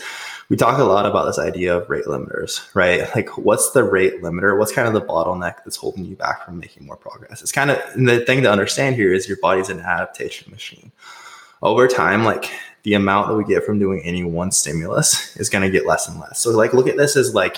[0.49, 3.03] we talk a lot about this idea of rate limiters, right?
[3.15, 4.59] Like, what's the rate limiter?
[4.59, 7.41] What's kind of the bottleneck that's holding you back from making more progress?
[7.41, 10.93] It's kind of the thing to understand here is your body's an adaptation machine.
[11.63, 12.51] Over time, like
[12.83, 16.07] the amount that we get from doing any one stimulus is going to get less
[16.07, 16.39] and less.
[16.41, 17.57] So, like, look at this as like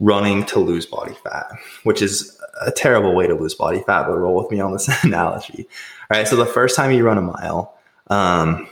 [0.00, 1.46] running to lose body fat,
[1.84, 4.88] which is a terrible way to lose body fat, but roll with me on this
[5.04, 5.68] analogy.
[6.10, 6.26] All right.
[6.26, 7.78] So, the first time you run a mile,
[8.08, 8.68] um,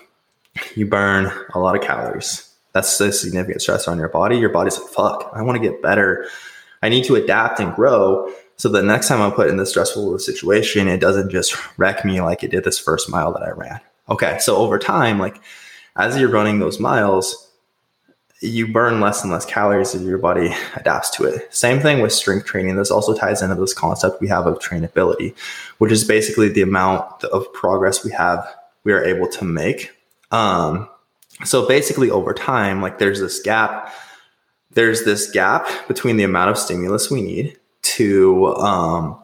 [0.74, 4.36] you burn a lot of calories that's a significant stress on your body.
[4.36, 6.26] Your body's like, fuck, I want to get better.
[6.82, 8.32] I need to adapt and grow.
[8.56, 12.20] So the next time I'm put in this stressful situation, it doesn't just wreck me
[12.20, 13.80] like it did this first mile that I ran.
[14.08, 14.38] Okay.
[14.40, 15.40] So over time, like
[15.96, 17.48] as you're running those miles,
[18.40, 21.54] you burn less and less calories as your body adapts to it.
[21.54, 22.74] Same thing with strength training.
[22.74, 25.34] This also ties into this concept we have of trainability,
[25.78, 28.44] which is basically the amount of progress we have,
[28.82, 29.92] we are able to make
[30.32, 30.88] um,
[31.44, 33.92] so basically over time like there's this gap
[34.72, 39.18] there's this gap between the amount of stimulus we need to um,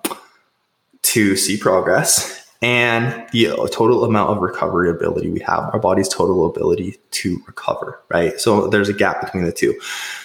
[1.03, 6.45] to see progress and the total amount of recovery ability we have our body's total
[6.47, 8.41] ability to recover right?
[8.41, 9.79] So there's a gap between the two.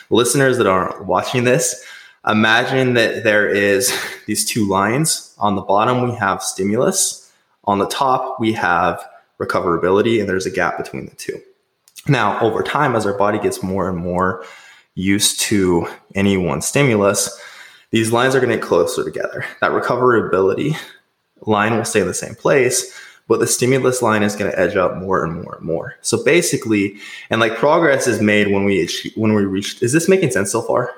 [0.09, 1.85] Listeners that aren't watching this
[2.27, 3.93] imagine that there is
[4.25, 5.35] these two lines.
[5.39, 7.31] On the bottom we have stimulus.
[7.65, 9.03] On the top we have
[9.39, 11.39] recoverability and there's a gap between the two
[12.07, 14.45] now, over time, as our body gets more and more
[14.95, 17.39] used to any one stimulus,
[17.91, 19.45] these lines are going to get closer together.
[19.61, 20.75] That recoverability
[21.41, 22.93] line will stay in the same place,
[23.27, 25.95] but the stimulus line is going to edge up more and more and more.
[26.01, 26.97] So basically,
[27.29, 29.81] and like progress is made when we achieve, when we reach.
[29.81, 30.91] Is this making sense so far?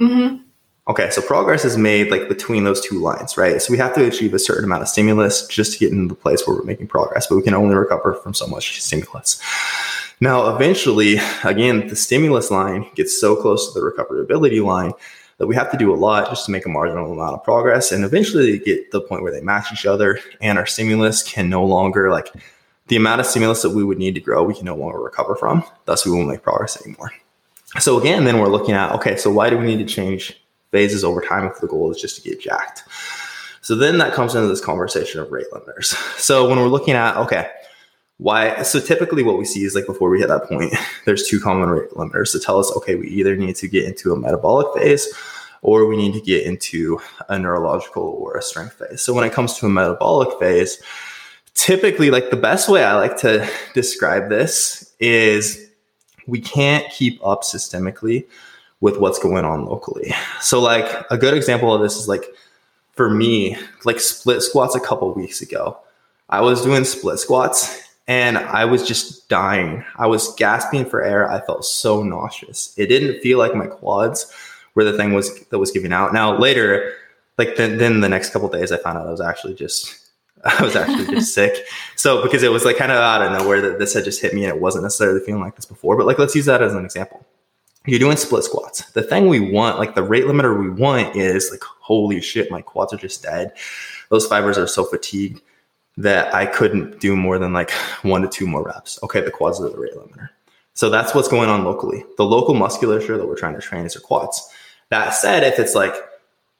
[0.00, 0.42] Mm-hmm.
[0.88, 3.60] Okay, so progress is made like between those two lines, right?
[3.60, 6.20] So we have to achieve a certain amount of stimulus just to get into the
[6.20, 9.42] place where we're making progress, but we can only recover from so much stimulus.
[10.20, 14.92] Now, eventually, again, the stimulus line gets so close to the recoverability line
[15.38, 17.92] that we have to do a lot just to make a marginal amount of progress.
[17.92, 21.22] And eventually, they get to the point where they match each other, and our stimulus
[21.22, 22.32] can no longer like
[22.88, 25.34] the amount of stimulus that we would need to grow, we can no longer recover
[25.34, 25.64] from.
[25.86, 27.12] Thus, we won't make progress anymore.
[27.78, 31.04] So again, then we're looking at okay, so why do we need to change phases
[31.04, 32.84] over time if the goal is just to get jacked?
[33.60, 35.86] So then that comes into this conversation of rate limiters.
[36.18, 37.50] So when we're looking at okay,
[38.18, 40.72] why so typically what we see is like before we hit that point
[41.04, 44.12] there's two common rate limiters to tell us okay we either need to get into
[44.12, 45.12] a metabolic phase
[45.62, 49.02] or we need to get into a neurological or a strength phase.
[49.02, 50.80] So when it comes to a metabolic phase
[51.54, 55.70] typically like the best way i like to describe this is
[56.26, 58.26] we can't keep up systemically
[58.80, 60.12] with what's going on locally.
[60.40, 62.24] So like a good example of this is like
[62.92, 65.78] for me like split squats a couple weeks ago.
[66.28, 69.84] I was doing split squats and I was just dying.
[69.96, 71.30] I was gasping for air.
[71.30, 72.72] I felt so nauseous.
[72.76, 74.32] It didn't feel like my quads
[74.74, 76.12] were the thing was that was giving out.
[76.14, 76.94] Now later,
[77.38, 80.10] like then, then the next couple days, I found out I was actually just
[80.44, 81.66] I was actually just sick.
[81.96, 84.34] So because it was like kind of out of nowhere that this had just hit
[84.34, 85.96] me, and it wasn't necessarily feeling like this before.
[85.96, 87.26] But like let's use that as an example.
[87.86, 88.90] You're doing split squats.
[88.92, 92.62] The thing we want, like the rate limiter we want, is like holy shit, my
[92.62, 93.52] quads are just dead.
[94.10, 95.40] Those fibers are so fatigued
[95.96, 97.70] that I couldn't do more than like
[98.02, 98.98] one to two more reps.
[99.02, 100.30] Okay, the quads are the rate limiter.
[100.74, 102.04] So that's what's going on locally.
[102.18, 104.46] The local musculature that we're trying to train is your quads.
[104.90, 105.94] That said, if it's like,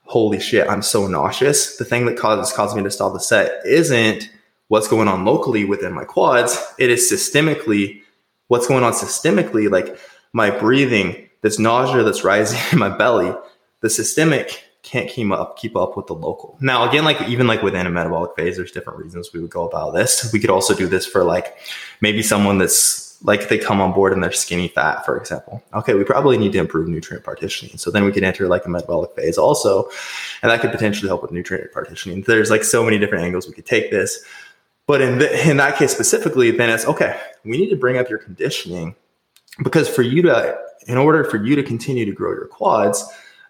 [0.04, 3.60] holy shit, I'm so nauseous, the thing that causes causing me to stop the set
[3.66, 4.30] isn't
[4.68, 6.58] what's going on locally within my quads.
[6.78, 8.02] It is systemically
[8.48, 9.98] what's going on systemically, like
[10.32, 13.34] my breathing, this nausea that's rising in my belly,
[13.80, 16.56] the systemic can't keep up keep up with the local.
[16.60, 19.68] Now again, like even like within a metabolic phase, there's different reasons we would go
[19.68, 20.30] about this.
[20.32, 21.56] We could also do this for like
[22.00, 25.62] maybe someone that's like they come on board and they're skinny fat, for example.
[25.74, 27.76] Okay, we probably need to improve nutrient partitioning.
[27.78, 29.88] So then we could enter like a metabolic phase also,
[30.42, 32.22] and that could potentially help with nutrient partitioning.
[32.22, 34.24] There's like so many different angles we could take this.
[34.86, 37.18] But in the, in that case specifically, then it's okay.
[37.44, 38.94] We need to bring up your conditioning
[39.64, 43.04] because for you to, in order for you to continue to grow your quads,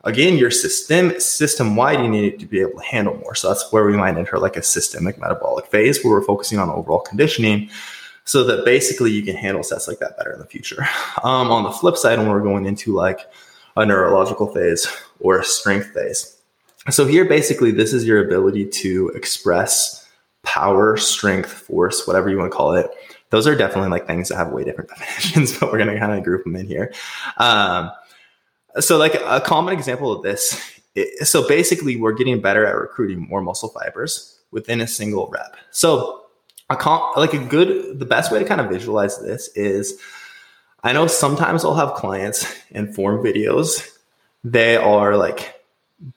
[0.07, 3.35] again, your system system wide, you need to be able to handle more.
[3.35, 6.71] So that's where we might enter like a systemic metabolic phase where we're focusing on
[6.71, 7.69] overall conditioning
[8.25, 10.87] so that basically you can handle sets like that better in the future.
[11.23, 13.21] Um, on the flip side, when we're going into like
[13.77, 14.87] a neurological phase
[15.19, 16.37] or a strength phase.
[16.91, 20.09] So here, basically, this is your ability to express
[20.45, 22.91] power, strength, force, whatever you want to call it.
[23.31, 26.13] Those are definitely like things that have way different definitions, but we're going to kind
[26.13, 26.93] of group them in here.
[27.39, 27.91] Um,
[28.81, 30.77] so like a common example of this
[31.23, 35.57] so basically, we're getting better at recruiting more muscle fibers within a single rep.
[35.71, 36.23] So,
[36.71, 40.01] a comp, like a good, the best way to kind of visualize this is
[40.83, 43.89] I know sometimes I'll have clients in form videos.
[44.43, 45.61] They are like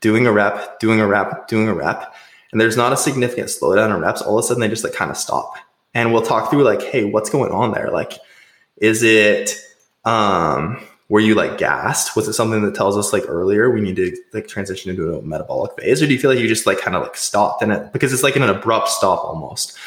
[0.02, 2.16] doing a rep, doing a rep, doing a rep,
[2.52, 4.22] and there's not a significant slowdown in reps.
[4.22, 5.56] All of a sudden, they just like kind of stop.
[5.94, 7.92] And we'll talk through like, hey, what's going on there?
[7.92, 8.14] Like,
[8.78, 9.60] is it
[10.06, 12.16] um were you like gassed?
[12.16, 15.22] Was it something that tells us like earlier we need to like transition into a
[15.24, 17.72] metabolic phase, or do you feel like you just like kind of like stopped in
[17.72, 19.78] it because it's like an abrupt stop almost?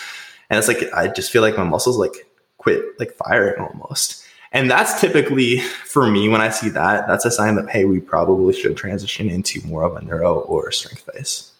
[0.50, 2.26] And it's like I just feel like my muscles like
[2.58, 4.26] quit like firing almost.
[4.50, 8.00] And that's typically for me when I see that, that's a sign that hey, we
[8.00, 11.52] probably should transition into more of a neuro or strength phase.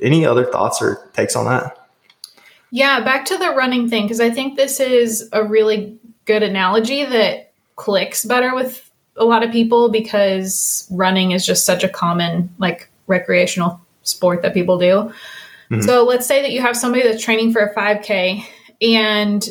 [0.00, 1.76] Any other thoughts or takes on that?
[2.70, 7.04] Yeah, back to the running thing because I think this is a really good analogy
[7.04, 8.89] that clicks better with
[9.20, 14.54] a lot of people because running is just such a common like recreational sport that
[14.54, 15.12] people do.
[15.70, 15.82] Mm-hmm.
[15.82, 18.44] So let's say that you have somebody that's training for a 5K
[18.82, 19.48] and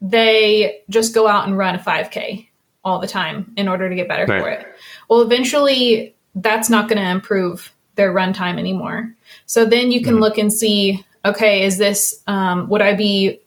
[0.00, 2.46] they just go out and run a 5K
[2.84, 4.42] all the time in order to get better right.
[4.42, 4.66] for it.
[5.08, 9.14] Well, eventually that's not going to improve their run time anymore.
[9.46, 10.22] So then you can mm-hmm.
[10.22, 13.40] look and see okay, is this, um, would I be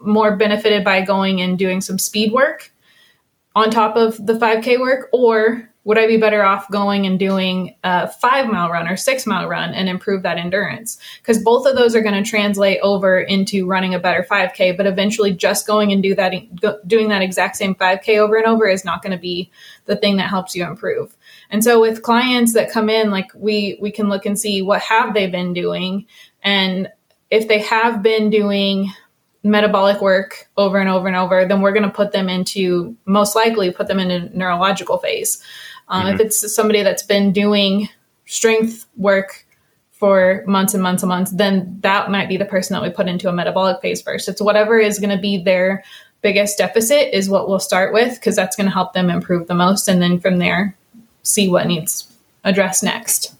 [0.00, 2.72] more benefited by going and doing some speed work
[3.56, 5.08] on top of the 5K work?
[5.12, 9.24] Or would I be better off going and doing a five mile run or six
[9.24, 10.98] mile run and improve that endurance?
[11.22, 14.86] Because both of those are going to translate over into running a better 5K, but
[14.86, 16.34] eventually just going and do that,
[16.86, 19.50] doing that exact same 5K over and over is not going to be
[19.86, 21.16] the thing that helps you improve.
[21.48, 24.82] And so with clients that come in, like we, we can look and see what
[24.82, 26.06] have they been doing.
[26.42, 26.88] And
[27.30, 28.92] if they have been doing
[29.46, 33.36] metabolic work over and over and over, then we're going to put them into most
[33.36, 35.42] likely put them in a neurological phase.
[35.88, 36.14] Um, mm-hmm.
[36.14, 37.88] If it's somebody that's been doing
[38.26, 39.46] strength work
[39.92, 43.08] for months and months and months, then that might be the person that we put
[43.08, 44.28] into a metabolic phase first.
[44.28, 45.84] It's whatever is going to be their
[46.22, 49.54] biggest deficit is what we'll start with because that's going to help them improve the
[49.54, 50.76] most, and then from there,
[51.22, 52.12] see what needs
[52.44, 53.32] addressed next.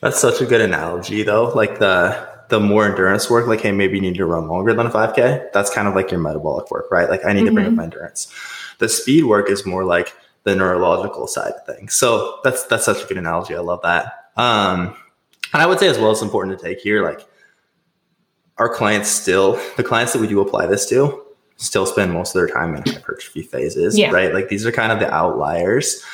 [0.00, 1.44] That's such a good analogy, though.
[1.54, 4.84] Like the the more endurance work, like, hey, maybe you need to run longer than
[4.84, 5.52] a 5K.
[5.54, 7.08] That's kind of like your metabolic work, right?
[7.08, 7.46] Like, I need mm-hmm.
[7.46, 7.76] to bring up mm-hmm.
[7.78, 8.30] my endurance.
[8.76, 11.94] The speed work is more like the neurological side of things.
[11.94, 13.54] So that's that's such a good analogy.
[13.54, 14.28] I love that.
[14.36, 14.94] Um,
[15.54, 17.26] and I would say as well, it's important to take here, like
[18.58, 21.24] our clients still, the clients that we do apply this to,
[21.56, 24.10] still spend most of their time in hypertrophy phases, yeah.
[24.10, 24.34] right?
[24.34, 26.04] Like these are kind of the outliers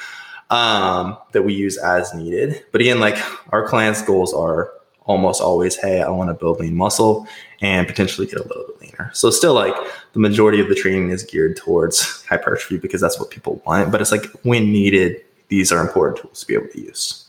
[0.51, 2.65] um, that we use as needed.
[2.71, 3.19] But again, like
[3.53, 4.71] our clients' goals are
[5.09, 7.27] almost always, hey, I want to build lean muscle
[7.61, 9.11] and potentially get a little bit leaner.
[9.15, 9.75] So still like
[10.13, 13.91] the majority of the training is geared towards hypertrophy because that's what people want.
[13.91, 17.27] But it's like when needed, these are important tools to be able to use.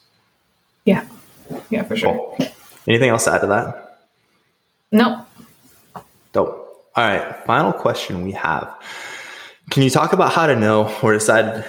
[0.85, 1.07] Yeah.
[1.69, 2.35] Yeah, for sure.
[2.37, 2.47] Cool.
[2.87, 3.99] Anything else to add to that?
[4.91, 5.25] No.
[6.33, 6.91] Dope.
[6.95, 7.45] All right.
[7.45, 8.71] Final question we have.
[9.69, 11.63] Can you talk about how to know or decide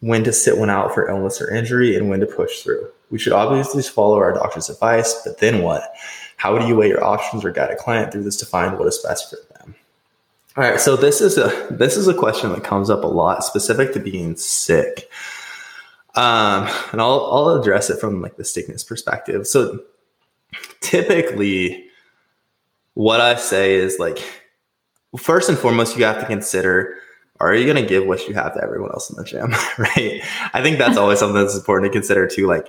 [0.00, 2.88] when to sit one out for illness or injury and when to push through?
[3.10, 5.94] We should obviously follow our doctor's advice, but then what?
[6.36, 8.86] How do you weigh your options or guide a client through this to find what
[8.86, 9.74] is best for them?
[10.56, 13.44] All right, so this is a this is a question that comes up a lot,
[13.44, 15.10] specific to being sick.
[16.14, 19.46] Um, and I'll I'll address it from like the sickness perspective.
[19.46, 19.80] So
[20.80, 21.86] typically,
[22.94, 24.18] what I say is like,
[25.16, 26.96] first and foremost, you have to consider
[27.40, 30.22] are you going to give what you have to everyone else in the gym right
[30.52, 32.68] i think that's always something that's important to consider too like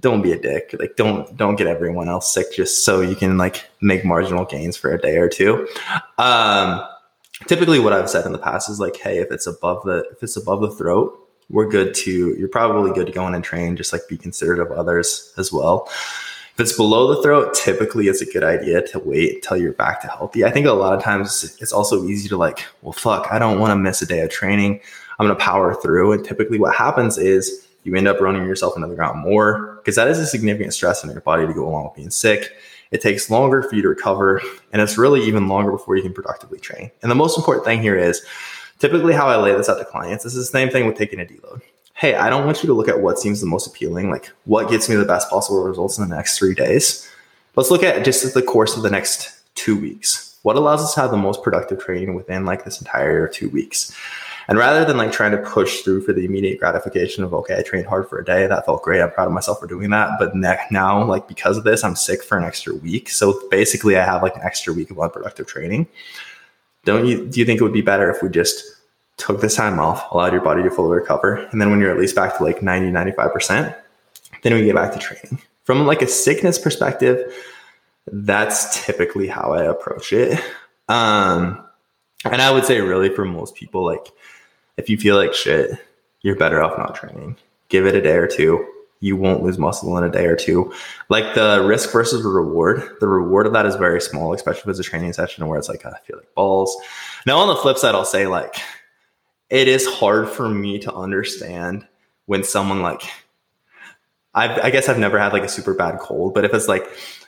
[0.00, 0.74] don't be a dick.
[0.78, 4.76] Like don't don't get everyone else sick just so you can like make marginal gains
[4.76, 5.68] for a day or two.
[6.18, 6.82] Um,
[7.46, 10.22] typically, what I've said in the past is like, hey, if it's above the if
[10.22, 12.36] it's above the throat, we're good to.
[12.38, 13.76] You're probably good to go in and train.
[13.76, 15.90] Just like be considerate of others as well.
[16.56, 20.00] If it's below the throat, typically it's a good idea to wait until you're back
[20.00, 20.42] to healthy.
[20.42, 23.60] I think a lot of times it's also easy to like, well, fuck, I don't
[23.60, 24.80] want to miss a day of training.
[25.18, 26.12] I'm going to power through.
[26.12, 29.96] And typically what happens is you end up running yourself into the ground more because
[29.96, 32.50] that is a significant stress on your body to go along with being sick.
[32.90, 34.40] It takes longer for you to recover,
[34.72, 36.90] and it's really even longer before you can productively train.
[37.02, 38.24] And the most important thing here is
[38.78, 41.26] typically how I lay this out to clients is the same thing with taking a
[41.26, 41.60] deload.
[41.96, 44.68] Hey, I don't want you to look at what seems the most appealing, like what
[44.68, 47.10] gets me the best possible results in the next three days.
[47.54, 50.36] Let's look at just the course of the next two weeks.
[50.42, 53.96] What allows us to have the most productive training within like this entire two weeks?
[54.48, 57.62] And rather than like trying to push through for the immediate gratification of, okay, I
[57.62, 58.46] trained hard for a day.
[58.46, 59.00] That felt great.
[59.00, 60.18] I'm proud of myself for doing that.
[60.18, 63.08] But now, like because of this, I'm sick for an extra week.
[63.08, 65.88] So basically I have like an extra week of unproductive training.
[66.84, 68.75] Don't you, do you think it would be better if we just
[69.16, 71.36] took this time off, allowed your body to fully recover?
[71.36, 73.76] And then when you're at least back to like 90, 95%,
[74.42, 75.40] then we get back to training.
[75.64, 77.34] From like a sickness perspective,
[78.06, 80.40] that's typically how I approach it.
[80.88, 81.64] Um,
[82.24, 84.06] and I would say, really, for most people, like
[84.76, 85.72] if you feel like shit,
[86.22, 87.36] you're better off not training.
[87.68, 88.66] Give it a day or two.
[89.00, 90.72] You won't lose muscle in a day or two.
[91.08, 94.68] Like the risk versus the reward, the reward of that is very small, especially if
[94.68, 96.76] it's a training session where it's like, I feel like balls.
[97.26, 98.56] Now, on the flip side, I'll say, like,
[99.50, 101.86] it is hard for me to understand
[102.26, 103.02] when someone like
[104.34, 106.86] I've, I guess I've never had like a super bad cold, but if it's like,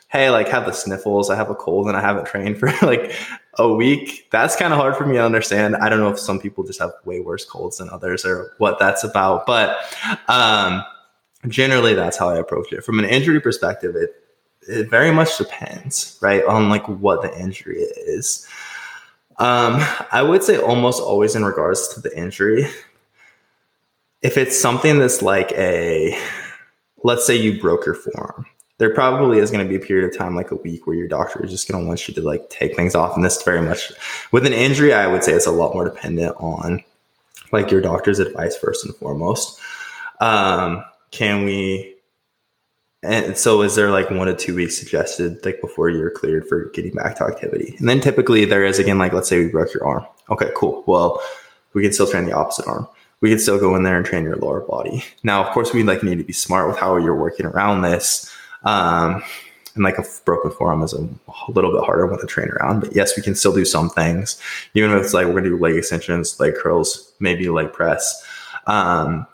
[0.08, 3.14] hey, like have the sniffles, I have a cold and I haven't trained for like
[3.54, 5.76] a week, that's kind of hard for me to understand.
[5.76, 8.78] I don't know if some people just have way worse colds than others or what
[8.78, 9.78] that's about, but
[10.28, 10.82] um,
[11.48, 12.84] generally that's how I approach it.
[12.84, 14.14] From an injury perspective, it
[14.68, 18.46] it very much depends, right, on like what the injury is.
[19.38, 19.80] Um,
[20.10, 22.66] I would say almost always in regards to the injury,
[24.22, 26.18] if it's something that's like a
[27.04, 28.44] let's say you broke your forearm
[28.78, 31.06] there probably is going to be a period of time like a week where your
[31.06, 33.62] doctor is just going to want you to like take things off and this very
[33.62, 33.92] much
[34.32, 36.82] with an injury i would say it's a lot more dependent on
[37.52, 39.58] like your doctor's advice first and foremost.
[40.20, 41.94] Um, can we
[43.02, 46.70] and so is there like one to two weeks suggested like before you're cleared for
[46.70, 49.72] getting back to activity and then typically there is again like let's say we broke
[49.72, 51.22] your arm okay cool well
[51.74, 52.88] we can still train the opposite arm
[53.20, 55.04] we can still go in there and train your lower body.
[55.22, 58.32] Now, of course, we like need to be smart with how you're working around this.
[58.62, 59.22] Um,
[59.74, 61.08] and like a broken forearm is a,
[61.48, 62.80] little bit harder one to train around.
[62.80, 64.40] But yes, we can still do some things,
[64.74, 68.24] even if it's like we're gonna do leg extensions, leg curls, maybe leg press,
[68.66, 69.26] um,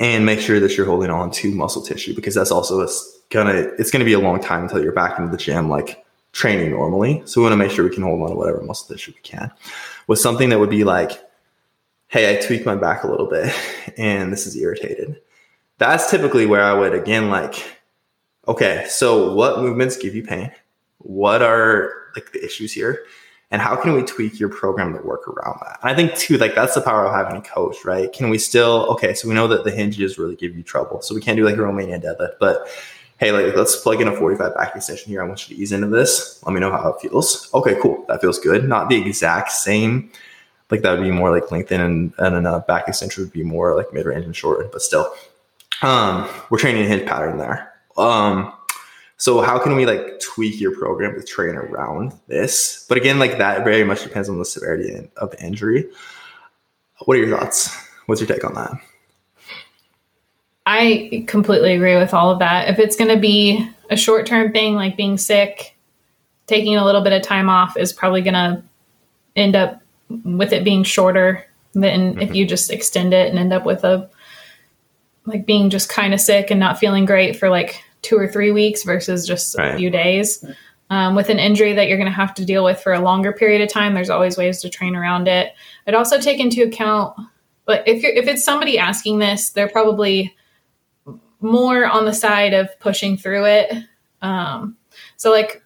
[0.00, 2.88] and make sure that you're holding on to muscle tissue because that's also
[3.28, 6.70] gonna it's gonna be a long time until you're back into the gym like training
[6.70, 7.22] normally.
[7.26, 9.20] So we want to make sure we can hold on to whatever muscle tissue we
[9.22, 9.52] can.
[10.06, 11.12] With something that would be like
[12.08, 13.54] hey, I tweaked my back a little bit
[13.96, 15.20] and this is irritated.
[15.78, 17.54] That's typically where I would again like,
[18.48, 20.50] okay, so what movements give you pain?
[20.98, 23.04] What are like the issues here?
[23.52, 25.80] And how can we tweak your program to work around that?
[25.82, 28.12] And I think too, like that's the power of having a coach, right?
[28.12, 31.02] Can we still okay, so we know that the hinges really give you trouble.
[31.02, 32.68] So we can't do like a Romanian deadlift, but
[33.18, 35.22] hey, like let's plug in a 45 back extension here.
[35.22, 36.40] I want you to ease into this.
[36.46, 37.50] Let me know how it feels.
[37.52, 38.04] Okay, cool.
[38.08, 38.68] That feels good.
[38.68, 40.10] Not the exact same
[40.70, 43.42] like that would be more like lengthen and, and then a back extension would be
[43.42, 45.12] more like mid range and short, but still,
[45.82, 47.72] um, we're training a hinge pattern there.
[47.96, 48.52] Um,
[49.20, 52.86] so how can we like tweak your program to train around this?
[52.88, 55.86] But again, like that very much depends on the severity of injury.
[57.04, 57.76] What are your thoughts?
[58.06, 58.72] What's your take on that?
[60.64, 62.70] I completely agree with all of that.
[62.70, 65.76] If it's going to be a short term thing like being sick,
[66.46, 68.62] taking a little bit of time off is probably going to
[69.36, 69.82] end up
[70.24, 71.44] with it being shorter
[71.74, 72.22] than mm-hmm.
[72.22, 74.08] if you just extend it and end up with a
[75.26, 78.52] like being just kind of sick and not feeling great for like two or three
[78.52, 79.74] weeks versus just right.
[79.74, 80.44] a few days.
[80.90, 83.32] Um, with an injury that you're going to have to deal with for a longer
[83.32, 85.52] period of time, there's always ways to train around it.
[85.86, 87.16] I'd also take into account,
[87.64, 90.34] but if you're if it's somebody asking this, they're probably
[91.40, 93.72] more on the side of pushing through it.
[94.20, 94.76] Um,
[95.16, 95.62] so like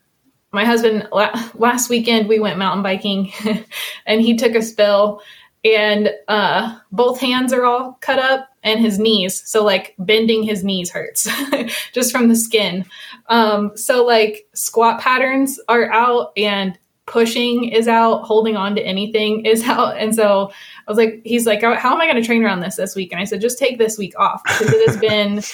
[0.52, 3.32] my husband last weekend we went mountain biking
[4.06, 5.20] and he took a spill
[5.64, 9.48] and uh, both hands are all cut up and his knees.
[9.48, 11.28] So like bending his knees hurts
[11.92, 12.84] just from the skin.
[13.28, 18.22] Um, so like squat patterns are out and pushing is out.
[18.22, 19.96] Holding on to anything is out.
[19.98, 20.50] And so
[20.86, 23.12] i was like he's like how am i going to train around this this week?
[23.12, 24.42] And i said just take this week off.
[24.42, 25.42] Because it has been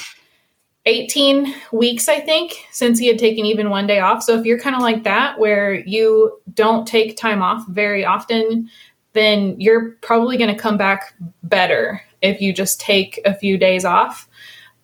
[0.86, 4.22] 18 weeks, I think, since he had taken even one day off.
[4.22, 8.70] So if you're kind of like that, where you don't take time off very often,
[9.12, 13.84] then you're probably going to come back better if you just take a few days
[13.84, 14.28] off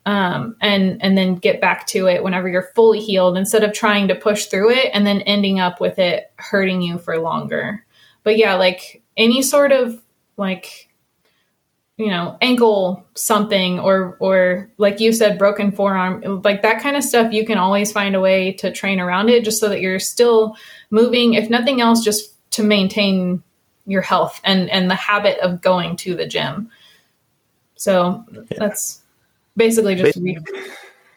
[0.07, 4.09] um, and and then get back to it whenever you're fully healed instead of trying
[4.09, 7.85] to push through it and then ending up with it hurting you for longer.
[8.23, 10.01] But yeah, like any sort of
[10.37, 10.89] like
[11.97, 17.03] you know ankle something or or like you said broken forearm like that kind of
[17.03, 19.99] stuff you can always find a way to train around it just so that you're
[19.99, 20.55] still
[20.91, 23.43] moving if nothing else just to maintain
[23.87, 26.71] your health and and the habit of going to the gym
[27.77, 28.43] so yeah.
[28.59, 29.03] that's
[29.57, 30.39] basically just re-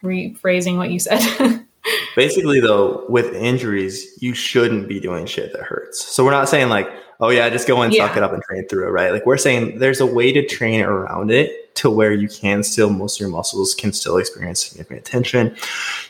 [0.03, 1.65] rephrasing what you said
[2.15, 6.69] basically though with injuries you shouldn't be doing shit that hurts so we're not saying
[6.69, 6.89] like
[7.19, 8.07] oh yeah, just go and yeah.
[8.07, 9.11] suck it up and train through it, right?
[9.11, 12.89] Like we're saying there's a way to train around it to where you can still
[12.89, 15.55] most of your muscles can still experience significant tension.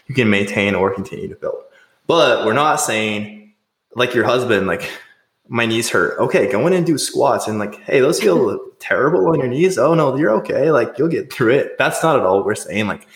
[0.08, 1.64] You can maintain or continue to build.
[2.08, 3.54] But we're not saying
[3.96, 4.90] like your husband, like
[5.50, 6.18] my knees hurt.
[6.20, 9.78] Okay, go in and do squats and like, hey, those feel terrible on your knees.
[9.78, 10.72] Oh no, you're okay.
[10.72, 11.78] Like you'll get through it.
[11.78, 12.88] That's not at all what we're saying.
[12.88, 13.08] Like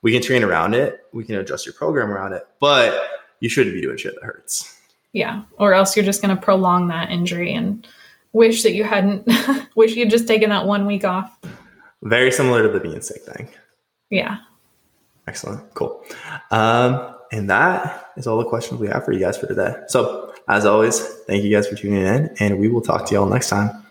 [0.00, 1.00] we can train around it.
[1.12, 2.98] We can adjust your program around it, but
[3.40, 4.78] you shouldn't be doing shit that hurts.
[5.12, 5.42] Yeah.
[5.58, 7.86] Or else you're just going to prolong that injury and
[8.32, 9.28] wish that you hadn't,
[9.76, 11.38] wish you'd just taken that one week off.
[12.02, 13.48] Very similar to the being sick thing.
[14.10, 14.38] Yeah.
[15.26, 15.72] Excellent.
[15.74, 16.04] Cool.
[16.50, 19.74] Um, and that is all the questions we have for you guys for today.
[19.88, 23.26] So, as always, thank you guys for tuning in, and we will talk to y'all
[23.26, 23.83] next time.